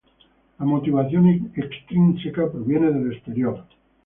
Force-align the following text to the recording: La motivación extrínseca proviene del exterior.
La 0.57 0.65
motivación 0.65 1.53
extrínseca 1.55 2.51
proviene 2.51 2.91
del 2.91 3.13
exterior. 3.13 3.65